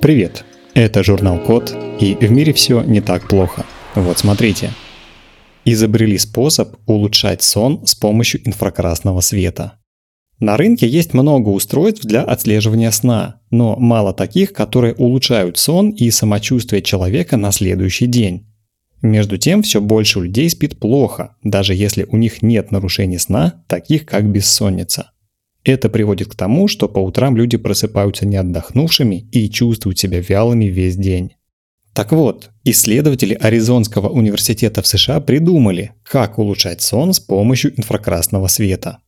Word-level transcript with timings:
Привет, 0.00 0.44
это 0.74 1.02
журнал 1.02 1.40
Код, 1.40 1.76
и 1.98 2.14
в 2.14 2.30
мире 2.30 2.52
все 2.52 2.82
не 2.82 3.00
так 3.00 3.26
плохо. 3.26 3.66
Вот 3.96 4.16
смотрите. 4.16 4.70
Изобрели 5.64 6.16
способ 6.18 6.76
улучшать 6.86 7.42
сон 7.42 7.84
с 7.84 7.96
помощью 7.96 8.46
инфракрасного 8.46 9.20
света. 9.20 9.80
На 10.38 10.56
рынке 10.56 10.86
есть 10.86 11.14
много 11.14 11.48
устройств 11.48 12.04
для 12.04 12.22
отслеживания 12.22 12.92
сна, 12.92 13.40
но 13.50 13.74
мало 13.76 14.14
таких, 14.14 14.52
которые 14.52 14.94
улучшают 14.94 15.58
сон 15.58 15.90
и 15.90 16.12
самочувствие 16.12 16.80
человека 16.80 17.36
на 17.36 17.50
следующий 17.50 18.06
день. 18.06 18.46
Между 19.02 19.36
тем, 19.36 19.62
все 19.62 19.80
больше 19.80 20.20
людей 20.20 20.48
спит 20.48 20.78
плохо, 20.78 21.34
даже 21.42 21.74
если 21.74 22.04
у 22.04 22.16
них 22.16 22.40
нет 22.40 22.70
нарушений 22.70 23.18
сна, 23.18 23.64
таких 23.66 24.06
как 24.06 24.30
бессонница. 24.30 25.10
Это 25.64 25.88
приводит 25.88 26.28
к 26.28 26.34
тому, 26.34 26.68
что 26.68 26.88
по 26.88 26.98
утрам 26.98 27.36
люди 27.36 27.56
просыпаются 27.56 28.26
не 28.26 28.36
отдохнувшими 28.36 29.28
и 29.32 29.50
чувствуют 29.50 29.98
себя 29.98 30.20
вялыми 30.20 30.66
весь 30.66 30.96
день. 30.96 31.32
Так 31.92 32.12
вот, 32.12 32.50
исследователи 32.64 33.34
Аризонского 33.34 34.08
университета 34.08 34.82
в 34.82 34.86
США 34.86 35.20
придумали, 35.20 35.94
как 36.04 36.38
улучшать 36.38 36.80
сон 36.80 37.12
с 37.12 37.18
помощью 37.18 37.76
инфракрасного 37.76 38.46
света. 38.46 38.98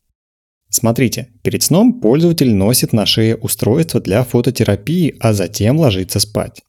Смотрите, 0.69 1.29
перед 1.43 1.63
сном 1.63 2.01
пользователь 2.01 2.53
носит 2.53 2.93
на 2.93 3.07
шее 3.07 3.37
устройство 3.37 4.01
для 4.01 4.25
фототерапии, 4.25 5.15
а 5.21 5.33
затем 5.33 5.79
ложится 5.79 6.21
спать. 6.21 6.63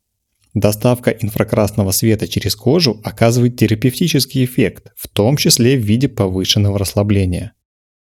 Доставка 0.53 1.11
инфракрасного 1.11 1.91
света 1.91 2.27
через 2.27 2.55
кожу 2.55 2.99
оказывает 3.03 3.57
терапевтический 3.57 4.43
эффект, 4.43 4.91
в 4.95 5.07
том 5.07 5.37
числе 5.37 5.77
в 5.77 5.81
виде 5.81 6.09
повышенного 6.09 6.77
расслабления. 6.77 7.53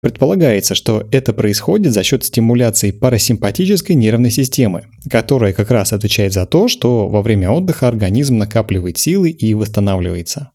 Предполагается, 0.04 0.76
что 0.76 1.08
это 1.14 1.32
происходит 1.32 1.94
за 1.94 2.04
счет 2.04 2.26
стимуляции 2.26 2.92
парасимпатической 2.92 3.96
нервной 3.96 4.32
системы, 4.32 4.84
которая 5.10 5.54
как 5.54 5.72
раз 5.72 5.94
отвечает 5.94 6.34
за 6.34 6.46
то, 6.46 6.68
что 6.68 7.08
во 7.08 7.22
время 7.22 7.50
отдыха 7.50 7.88
организм 7.88 8.38
накапливает 8.38 8.98
силы 8.98 9.30
и 9.30 9.54
восстанавливается. 9.54 10.52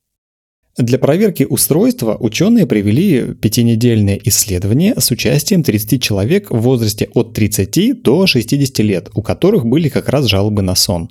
Для 0.76 0.98
проверки 0.98 1.44
устройства 1.48 2.14
ученые 2.20 2.66
провели 2.66 3.32
пятинедельное 3.32 4.20
исследование 4.22 4.92
с 4.98 5.10
участием 5.10 5.62
30 5.62 6.02
человек 6.02 6.50
в 6.50 6.58
возрасте 6.60 7.08
от 7.14 7.32
30 7.32 8.02
до 8.02 8.26
60 8.26 8.78
лет, 8.80 9.08
у 9.14 9.22
которых 9.22 9.64
были 9.64 9.88
как 9.88 10.10
раз 10.10 10.26
жалобы 10.26 10.60
на 10.60 10.74
сон. 10.74 11.08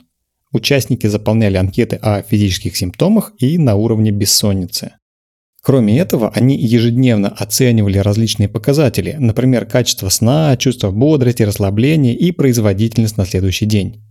Участники 0.53 1.07
заполняли 1.07 1.57
анкеты 1.57 1.95
о 1.95 2.21
физических 2.21 2.77
симптомах 2.77 3.33
и 3.39 3.57
на 3.57 3.73
уровне 3.73 4.11
бессонницы. 4.11 4.91
Кроме 5.67 5.99
этого, 5.99 6.29
они 6.29 6.57
ежедневно 6.57 7.27
оценивали 7.27 7.97
различные 7.97 8.47
показатели, 8.47 9.17
например, 9.19 9.65
качество 9.65 10.07
сна, 10.07 10.55
чувство 10.55 10.91
бодрости, 10.91 11.43
расслабления 11.43 12.13
и 12.13 12.31
производительность 12.31 13.17
на 13.17 13.25
следующий 13.25 13.65
день. 13.65 14.01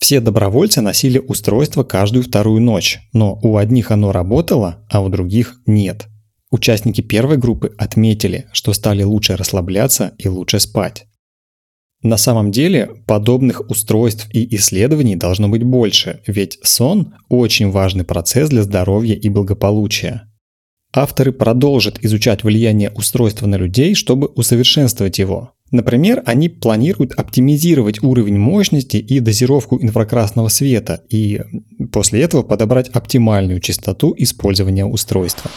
Все 0.00 0.18
добровольцы 0.18 0.80
носили 0.80 1.20
устройство 1.20 1.84
каждую 1.84 2.24
вторую 2.24 2.60
ночь, 2.60 2.98
но 3.12 3.38
у 3.44 3.58
одних 3.58 3.92
оно 3.92 4.10
работало, 4.10 4.84
а 4.90 5.02
у 5.02 5.08
других 5.08 5.60
нет. 5.66 6.08
Участники 6.50 7.00
первой 7.00 7.36
группы 7.36 7.72
отметили, 7.78 8.46
что 8.52 8.72
стали 8.72 9.04
лучше 9.04 9.36
расслабляться 9.36 10.16
и 10.18 10.26
лучше 10.26 10.58
спать. 10.58 11.06
На 12.02 12.16
самом 12.16 12.50
деле, 12.50 12.90
подобных 13.06 13.70
устройств 13.70 14.26
и 14.32 14.56
исследований 14.56 15.14
должно 15.14 15.48
быть 15.48 15.62
больше, 15.62 16.22
ведь 16.26 16.58
сон– 16.64 17.14
очень 17.28 17.70
важный 17.70 18.02
процесс 18.02 18.48
для 18.48 18.64
здоровья 18.64 19.14
и 19.14 19.28
благополучия. 19.28 20.26
Авторы 20.94 21.32
продолжат 21.32 21.98
изучать 22.04 22.44
влияние 22.44 22.90
устройства 22.90 23.46
на 23.46 23.56
людей, 23.56 23.94
чтобы 23.94 24.26
усовершенствовать 24.26 25.18
его. 25.18 25.52
Например, 25.70 26.22
они 26.26 26.50
планируют 26.50 27.12
оптимизировать 27.12 28.02
уровень 28.02 28.38
мощности 28.38 28.98
и 28.98 29.20
дозировку 29.20 29.78
инфракрасного 29.80 30.48
света 30.48 31.02
и 31.08 31.40
после 31.92 32.20
этого 32.20 32.42
подобрать 32.42 32.90
оптимальную 32.90 33.60
частоту 33.60 34.14
использования 34.18 34.84
устройства. 34.84 35.50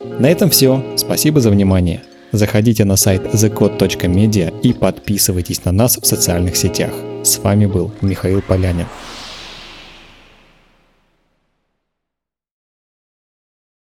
На 0.00 0.30
этом 0.30 0.48
все. 0.48 0.82
Спасибо 0.96 1.42
за 1.42 1.50
внимание. 1.50 2.02
Заходите 2.32 2.86
на 2.86 2.96
сайт 2.96 3.26
thecode.media 3.34 4.58
и 4.62 4.72
подписывайтесь 4.72 5.66
на 5.66 5.72
нас 5.72 5.98
в 5.98 6.06
социальных 6.06 6.56
сетях. 6.56 6.92
С 7.24 7.38
вами 7.38 7.66
был 7.66 7.92
Михаил 8.00 8.40
Полянин. 8.40 8.86